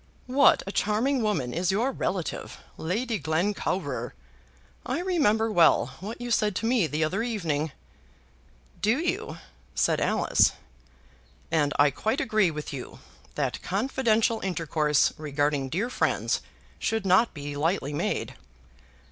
What 0.25 0.63
a 0.65 0.71
charming 0.71 1.21
woman 1.21 1.53
is 1.53 1.69
your 1.71 1.91
relative, 1.91 2.59
Lady 2.75 3.19
Glencowrer! 3.19 4.13
I 4.83 4.99
remember 4.99 5.51
well 5.51 5.93
what 5.99 6.19
you 6.19 6.31
said 6.31 6.55
to 6.55 6.65
me 6.65 6.87
the 6.87 7.03
other 7.03 7.21
evening." 7.21 7.71
"Do 8.81 8.97
you?" 8.97 9.37
said 9.75 10.01
Alice. 10.01 10.53
"And 11.51 11.71
I 11.77 11.91
quite 11.91 12.19
agree 12.19 12.49
with 12.49 12.73
you 12.73 12.97
that 13.35 13.61
confidential 13.61 14.39
intercourse 14.39 15.13
regarding 15.19 15.69
dear 15.69 15.91
friends 15.91 16.41
should 16.79 17.05
not 17.05 17.35
be 17.35 17.55
lightly 17.55 17.93
made." 17.93 18.33